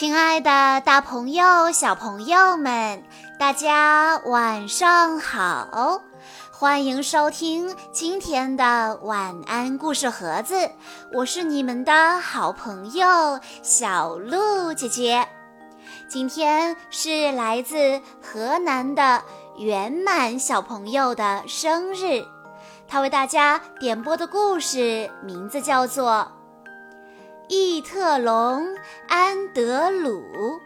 [0.00, 3.04] 亲爱的，大朋友、小朋友们，
[3.38, 6.00] 大家晚上好！
[6.50, 10.54] 欢迎收听今天的晚安故事盒子，
[11.12, 15.28] 我是你们的好朋友小鹿姐姐。
[16.08, 19.22] 今天是来自河南的
[19.58, 22.24] 圆满小朋友的生日，
[22.88, 26.39] 他为大家点播的故事名字叫做。
[27.52, 28.76] 异特龙
[29.08, 30.60] 安德鲁，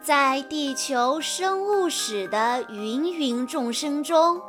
[0.00, 4.40] 在地球生物史的芸芸众生中，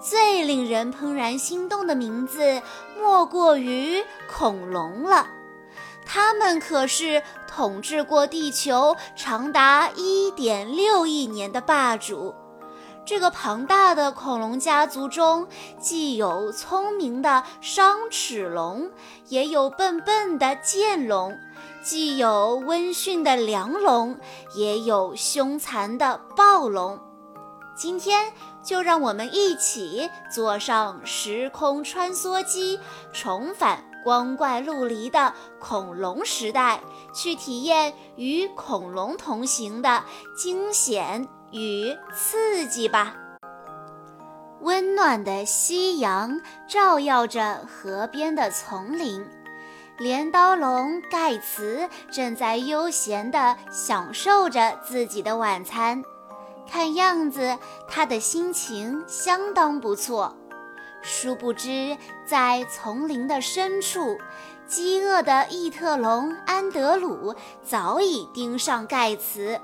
[0.00, 2.62] 最令人怦然心动的名字
[2.96, 5.26] 莫过于恐龙了。
[6.06, 12.32] 它们可是统治过地球长达一点六亿年的霸主。
[13.10, 15.48] 这个庞大的恐龙家族中，
[15.80, 18.88] 既有聪明的商齿龙，
[19.26, 21.32] 也有笨笨的剑龙；
[21.82, 24.16] 既有温驯的梁龙，
[24.54, 27.00] 也有凶残的暴龙。
[27.76, 32.78] 今天就让我们一起坐上时空穿梭机，
[33.12, 36.80] 重返光怪陆离的恐龙时代，
[37.12, 40.04] 去体验与恐龙同行的
[40.36, 41.28] 惊险。
[41.50, 43.14] 与刺激吧！
[44.60, 49.26] 温暖的夕阳照耀着河边的丛林，
[49.98, 56.04] 镰刀龙盖茨正在悠闲地享受着自己的晚餐，
[56.70, 60.36] 看样子他的心情相当不错。
[61.02, 64.18] 殊不知，在丛林的深处，
[64.66, 67.34] 饥饿的异特龙安德鲁
[67.64, 69.58] 早已盯上盖茨。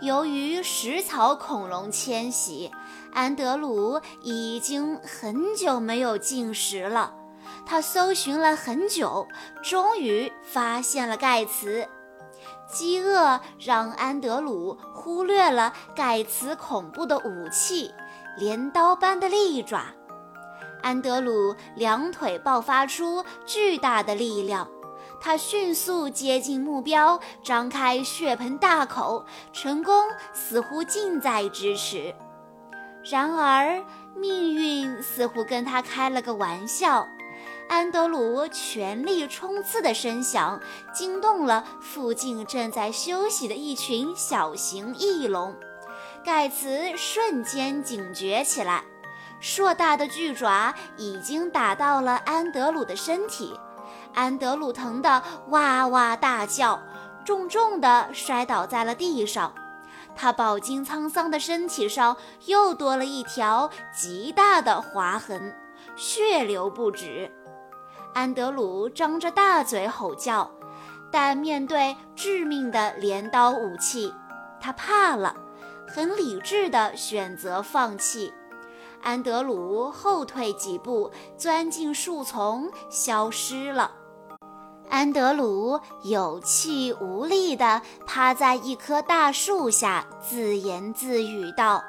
[0.00, 2.70] 由于食草恐龙迁徙，
[3.12, 7.14] 安德鲁已经很久没有进食了。
[7.66, 9.26] 他搜寻了很久，
[9.62, 11.88] 终于发现了盖茨。
[12.70, 17.92] 饥饿让安德鲁忽略了盖茨恐怖的武器——
[18.38, 19.86] 镰刀般的利爪。
[20.80, 24.68] 安德鲁两腿爆发出巨大的力量。
[25.20, 32.14] 他迅速接近目标，张开血盆大口，成功似乎近在咫尺。
[33.10, 33.82] 然而，
[34.14, 37.06] 命运似乎跟他开了个玩笑。
[37.68, 40.60] 安德鲁全力冲刺的声响
[40.92, 45.54] 惊动了附近正在休息的一群小型翼龙，
[46.24, 48.82] 盖茨瞬间警觉起来。
[49.40, 53.54] 硕大的巨爪已经打到了安德鲁的身体。
[54.14, 56.80] 安德鲁疼得哇哇大叫，
[57.24, 59.52] 重重地摔倒在了地上。
[60.16, 65.54] 他饱经沧桑的身体上又多了一条极大的划痕，
[65.94, 67.30] 血流不止。
[68.14, 70.50] 安德鲁张着大嘴吼叫，
[71.12, 74.12] 但面对致命的镰刀武器，
[74.60, 75.36] 他怕了，
[75.86, 78.34] 很理智地选择放弃。
[79.02, 83.92] 安德鲁后退几步，钻进树丛，消失了。
[84.90, 91.84] 安德鲁有气无力地趴在一棵大树下，自言自语道：“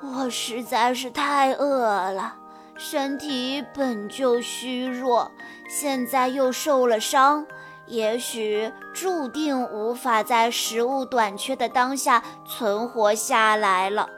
[0.00, 2.36] 我实在是太饿了，
[2.76, 5.30] 身体本就虚弱，
[5.68, 7.44] 现在又受了伤，
[7.86, 14.08] 也许注定无法在食物短缺的当下存活下来了。”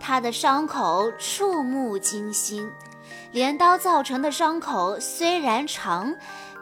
[0.00, 2.70] 他的伤口触目惊心，
[3.32, 6.14] 镰刀造成的伤口虽然长。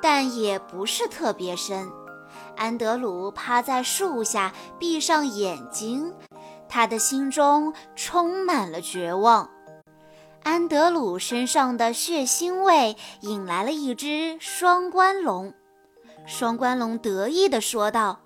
[0.02, 1.91] 但也不是特别深。
[2.54, 6.12] 安德鲁趴在树下，闭上眼睛，
[6.69, 9.50] 他的心中充满了绝望。
[10.42, 15.54] 安德鲁身上的血腥味引来了一只双冠龙。
[16.26, 18.20] 双冠龙得意地说道：“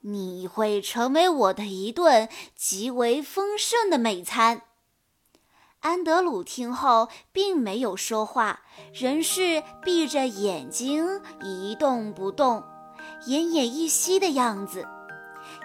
[0.00, 4.62] 你会成为我的一顿极为丰盛的美餐。”
[5.80, 8.60] 安德鲁听后并没有说话，
[8.92, 12.64] 仍是闭着眼睛一动不动，
[13.26, 14.86] 奄奄一息的样子。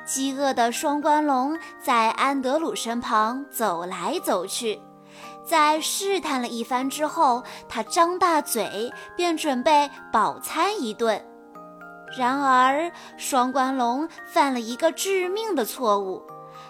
[0.05, 4.79] 饥饿的双关龙在安德鲁身旁走来走去，
[5.43, 11.25] 在试探了一番之后，他张大嘴便准备饱餐一顿。
[12.17, 16.21] 然而，双关龙犯了一个致命的错误。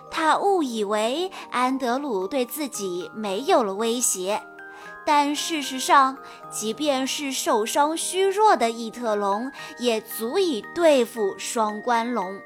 [0.10, 4.42] 他误以为安德鲁对自己没有了威胁，
[5.06, 6.18] 但事实上，
[6.50, 12.40] 即便是受伤虚弱的异特龙，也足以对付双关龙。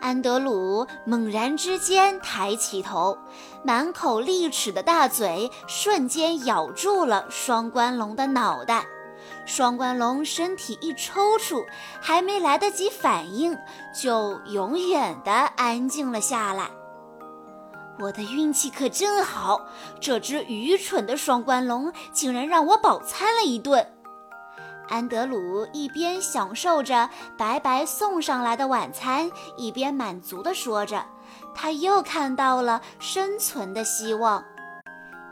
[0.00, 3.18] 安德鲁猛然之间抬起头，
[3.62, 8.86] 满口利齿的大嘴瞬间咬住了双关龙的脑袋，
[9.50, 11.66] 双冠龙身体一抽搐，
[12.00, 13.58] 还没来得及反应，
[13.92, 16.70] 就永远的安静了下来。
[17.98, 19.66] 我的运气可真好，
[20.00, 23.84] 这只愚蠢的双冠龙竟然让我饱餐了一顿。
[24.88, 31.04] 安德鲁一边享受着白白送上来的晚餐，一边满足地说着
[31.56, 34.44] ：“他又看到了生存的希望。”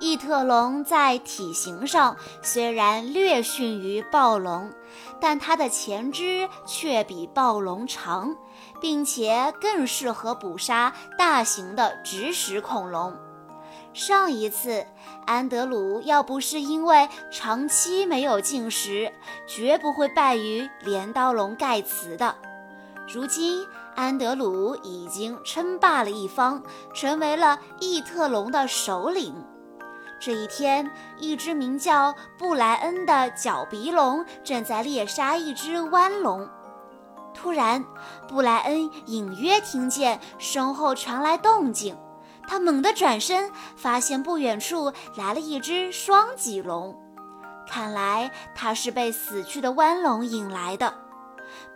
[0.01, 4.73] 异特龙在体型上虽然略逊于暴龙，
[5.21, 8.37] 但它的前肢却比暴龙长，
[8.81, 13.17] 并且更适合捕杀大型的植食恐龙。
[13.93, 14.87] 上一次，
[15.27, 19.13] 安德鲁要不是因为长期没有进食，
[19.49, 22.37] 绝不会败于镰刀龙盖茨的。
[23.13, 23.67] 如今，
[23.97, 26.63] 安德鲁已经称霸了一方，
[26.95, 29.35] 成为了异特龙的首领。
[30.21, 36.49] 这一天，一只名叫布莱恩的角鼻龙正在猎杀一只弯龙。
[37.35, 37.85] 突然，
[38.27, 41.97] 布莱恩隐约听见身后传来动静。
[42.49, 46.99] 他猛地转身，发现不远处来了一只双脊龙。
[47.69, 50.95] 看来他是被死去的弯龙引来的。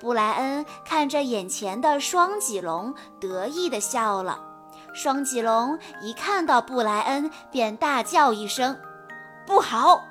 [0.01, 4.52] 布莱恩看着眼前的双脊龙，得意地笑了。
[4.93, 8.79] 双脊龙一看到布莱恩，便大叫一声
[9.47, 10.05] ：“不好！”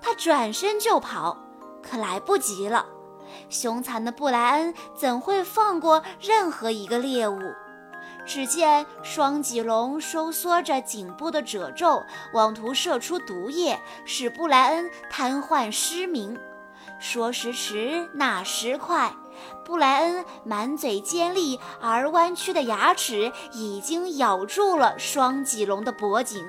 [0.00, 1.36] 他转身就跑，
[1.82, 2.86] 可来不及了。
[3.48, 7.38] 凶残的布莱恩怎会放过任何一个猎物？
[8.24, 12.02] 只见双脊龙收缩着颈部的褶皱，
[12.34, 16.38] 妄图射出毒液，使布莱恩瘫痪失明。
[16.98, 19.12] 说时迟，那时快，
[19.64, 26.44] 布莱恩满嘴尖利而弯曲的牙齿已经咬住了双脊龙的脖颈。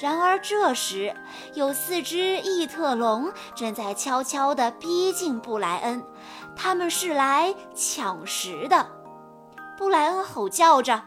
[0.00, 1.14] 然而这时，
[1.54, 6.04] 有四只异特龙正在悄悄地逼近布莱恩，
[6.54, 8.86] 他们是来抢食的。
[9.76, 11.02] 布莱恩吼叫着：“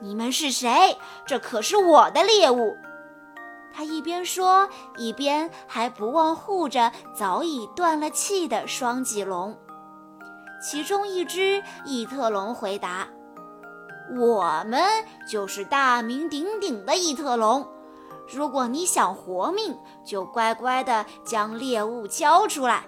[0.00, 0.96] 你们是谁？
[1.26, 2.76] 这可是我的猎物！”
[3.74, 9.56] 他一边说，一边还不忘护着早已断了气的双脊龙。
[10.60, 13.06] 其中一只异特龙回答
[14.18, 14.82] ：“我们
[15.28, 17.66] 就是大名鼎鼎的异特龙。
[18.26, 22.84] 如果你想活命，就乖乖地将猎物交出来。”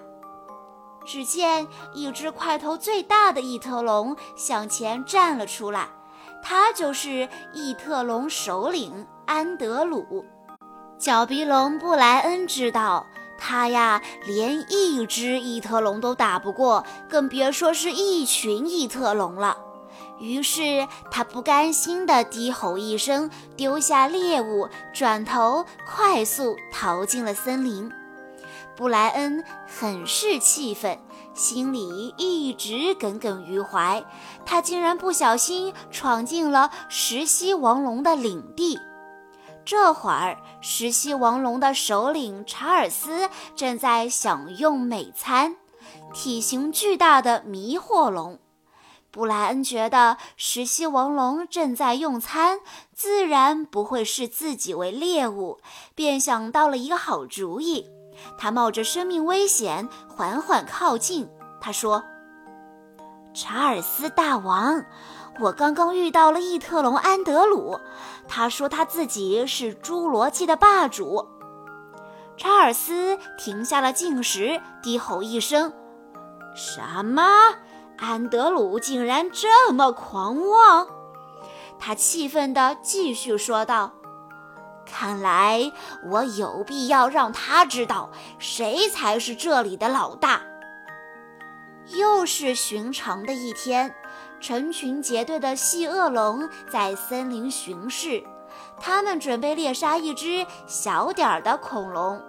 [1.07, 5.89] 只见一只块头最大的异特龙向前站了出来，
[6.43, 10.25] 他就是异特龙首领安德鲁。
[10.99, 13.07] 角鼻龙布莱恩知道，
[13.41, 19.57] 他呀连一只异特龙都打不过，更别说是一群异特龙了。
[20.21, 27.91] 于是他不甘心地低吼一声，丢下猎物，转头快速逃进了森林。
[28.77, 30.99] 布莱恩很是气愤，
[31.35, 34.05] 心里一直耿耿于怀。
[34.45, 38.79] 他竟然不小心闯进了石溪王龙的领地。
[39.71, 45.55] 这会儿，石溪王龙的首领查尔斯正在享用美餐——
[46.13, 48.41] 体型巨大的迷惑龙。
[49.13, 52.59] 布莱恩觉得石溪王龙正在用餐，
[52.93, 55.61] 自然不会视自己为猎物，
[55.95, 57.87] 便想到了一个好主意。
[58.37, 61.29] 他冒着生命危险缓缓靠近。
[61.61, 62.03] 他说
[63.33, 64.85] ：“查尔斯大王，
[65.41, 67.79] 我刚刚遇到了异特龙安德鲁。
[68.29, 71.27] 他说他自己是侏罗纪的霸主。”
[72.37, 75.73] 查尔斯停下了进食，低吼一声
[76.55, 77.23] ：“什么？
[77.99, 80.87] 安德鲁竟然这么狂妄！”
[81.79, 83.93] 他气愤地继续说道。
[84.87, 85.71] 看来
[86.05, 90.41] 我有必要让他知道谁才是这里的老大。
[91.89, 93.95] 又是寻常的一天，
[94.41, 98.23] 成群结队的细恶龙在森林巡视，
[98.81, 102.21] 他们准备猎杀一只小点儿的恐龙。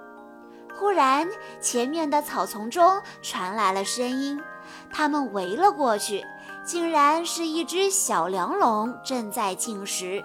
[0.78, 1.30] 忽然，
[1.62, 4.42] 前面的草丛中传来了声音，
[4.92, 6.26] 他们围了过去，
[6.66, 10.24] 竟然是一只小梁龙正在进食。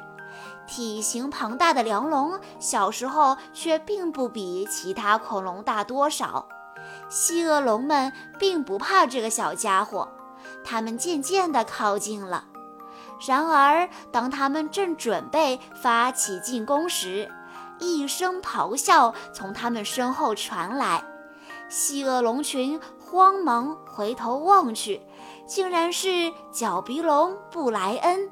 [0.66, 6.48] 体型庞大的梁龙，小时候却并不比其他恐龙大多少。
[7.08, 10.08] 细恶龙们并不怕这个小家伙，
[10.64, 12.44] 它们渐渐地靠近了。
[13.26, 17.30] 然而，当它们正准备发起进攻时，
[17.78, 21.02] 一声咆哮从它们身后传来。
[21.68, 25.00] 细恶龙群慌忙回头望去，
[25.46, 28.30] 竟然是角鼻龙布莱恩。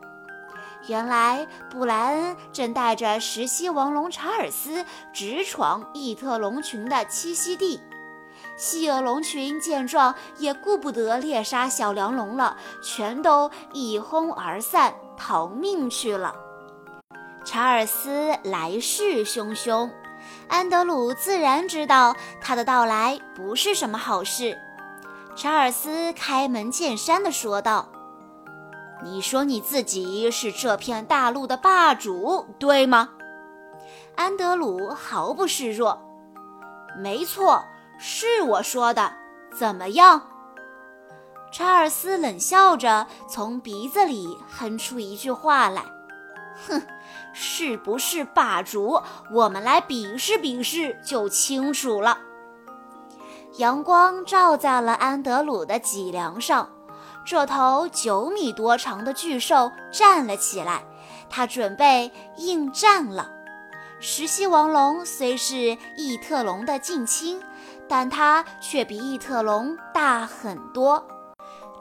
[0.87, 7.81] 原来布莱恩正带着石蜥王龙查尔斯直闯异特龙群的栖息地。
[8.57, 16.35] 细耳龙群见状，也顾不得猎杀小梁龙了，全都一哄而散，逃命去了。
[17.45, 19.91] 查尔斯来势汹汹，
[20.49, 24.57] 安德鲁自然知道他的到来不是什么好事。
[25.37, 27.89] 查尔斯开门见山地说道
[29.03, 33.11] ：“你说你自己是这片大陆的霸主，对吗？”
[34.17, 36.01] 安德鲁毫不示弱
[36.97, 37.65] ：“没错。”
[37.99, 39.13] 是我说的，
[39.57, 40.23] 怎么样？
[41.53, 45.85] 查尔斯冷笑着从鼻子里哼出一句话来
[46.67, 46.83] ：“哼，
[47.33, 49.01] 是不是霸主？
[49.33, 52.19] 我们来比试比试就清楚了。”
[53.59, 56.69] 阳光照在了安德鲁的脊梁上，
[57.25, 60.83] 这头九米多长的巨兽站了起来，
[61.31, 63.31] 它准备应战了。
[64.01, 67.43] 石溪王龙虽是异特龙的近亲。
[67.87, 71.07] 但它却比异特龙大很多，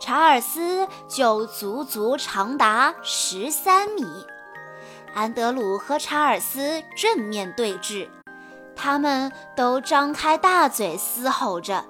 [0.01, 4.03] 查尔斯就足足长达十三米。
[5.15, 8.09] 安德鲁和查尔斯正面对峙，
[8.75, 11.85] 他们都张开大嘴嘶吼着，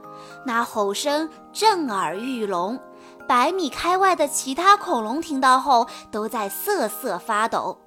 [0.45, 2.79] 那吼声震耳欲聋。
[3.27, 7.79] 百米开外的其他恐龙听到后都在瑟瑟发抖。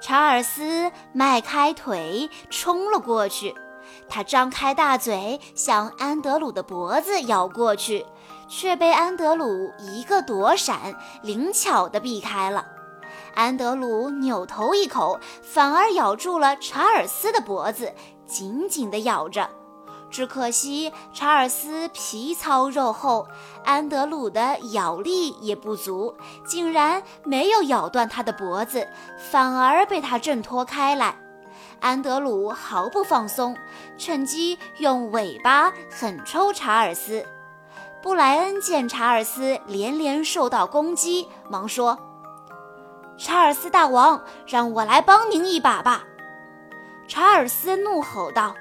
[0.00, 3.54] 查尔斯迈开腿冲了过去。
[4.08, 8.06] 他张开大嘴向安德鲁的脖子咬过去，
[8.48, 12.66] 却被安德鲁一个躲闪，灵巧地避开了。
[13.34, 17.92] 安德鲁扭头一口，反而咬住了查尔斯的脖子，
[18.26, 19.48] 紧紧地咬着。
[20.10, 23.26] 只可惜查尔斯皮糙肉厚，
[23.64, 26.14] 安德鲁的咬力也不足，
[26.46, 28.88] 竟然没有咬断他的脖子，
[29.30, 31.16] 反而被他挣脱开来。
[31.80, 33.56] 安德鲁毫不放松，
[33.96, 37.24] 趁机用尾巴狠抽查尔斯。
[38.02, 41.98] 布莱恩见查尔斯连连受到攻击，忙说
[43.16, 46.04] ：“查尔斯大王，让我来帮您一把吧。”
[47.08, 48.54] 查尔斯怒吼道：“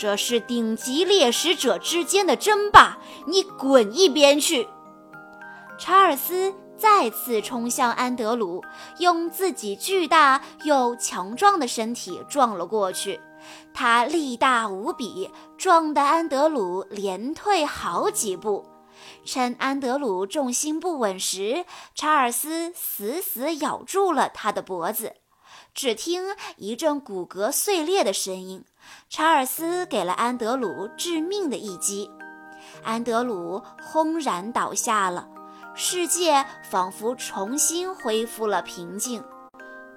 [0.00, 4.66] 这是顶级猎食者之间的争霸，你滚一边去！”
[5.78, 6.54] 查尔斯。
[6.78, 8.64] 再次冲向安德鲁，
[9.00, 13.20] 用自己巨大又强壮的身体撞了过去。
[13.74, 18.64] 他力大无比，撞得安德鲁连退好几步。
[19.26, 25.16] 趁安德鲁重心不稳时，查尔斯死死咬住了他的脖子。
[25.74, 28.64] 只听一阵骨骼碎裂的声音，
[29.08, 32.10] 查尔斯给了安德鲁致命的一击，
[32.84, 35.28] 安德鲁轰然倒下了。
[35.74, 39.24] 世界仿佛重新恢复了平静。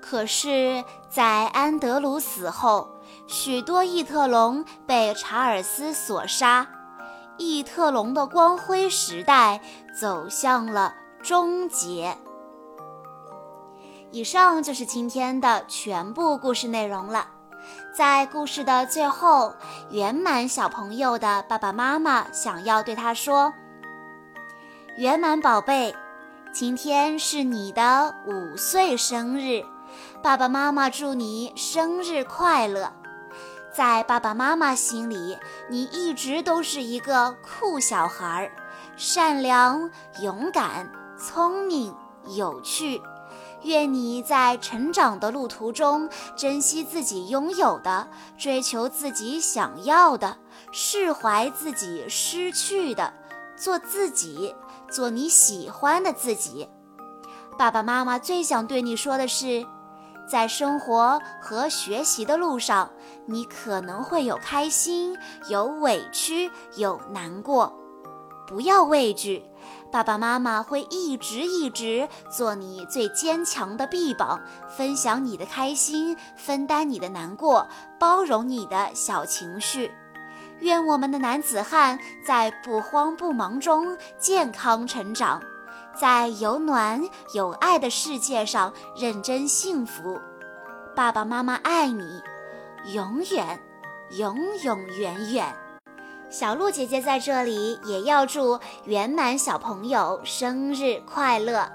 [0.02, 2.90] 可是，在安德鲁死后，
[3.28, 6.68] 许多异特龙被查尔斯所杀，
[7.38, 9.62] 异特龙的光辉时代
[10.00, 12.18] 走向了终结。
[14.12, 17.28] 以上就是今天的全部故事内容了。
[17.94, 19.54] 在故事的最后，
[19.92, 23.54] 圆满小朋友的爸爸妈妈想要对他说。
[24.98, 25.96] 圆满宝贝，
[26.52, 29.64] 今天是你的五岁生日，
[30.24, 32.92] 爸爸妈妈祝你生日快乐。
[33.72, 35.38] 在爸爸妈妈心里，
[35.70, 38.52] 你一直都是一个酷小孩，
[38.98, 39.88] 善良、
[40.20, 41.96] 勇敢、聪明、
[42.36, 43.00] 有趣。
[43.64, 50.38] 愿你在成长的路途中，珍惜自己拥有的，追求自己想要的，
[50.72, 53.14] 释怀自己失去的，
[53.56, 54.56] 做自己。
[54.92, 56.70] 做你喜欢的自己。
[57.58, 59.66] 爸爸妈妈最想对你说的是，
[60.30, 62.92] 在生活和学习的路上，
[63.26, 65.18] 你可能会有开心、
[65.50, 67.74] 有委屈、有难过，
[68.46, 69.44] 不要畏惧。
[69.94, 77.68] 爸爸妈妈会一直一直做你最坚强的臂膀，分享你的开心，分担你的难过，
[78.00, 79.92] 包容你的小情绪。
[80.62, 85.40] 愿我们的男子汉在不慌不忙中健康成长，
[85.96, 87.00] 在有暖
[87.36, 90.20] 有爱的世界上认真幸福。
[90.96, 92.20] 爸爸妈妈爱你，
[92.96, 93.62] 永远，
[94.18, 95.56] 永永远远。
[96.34, 101.72] 小鹿姐姐在这里也要祝圆满小朋友生日快乐，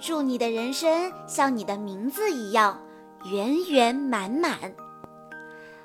[0.00, 2.80] 祝你的人生像你的名字一样
[3.30, 4.58] 圆圆满满。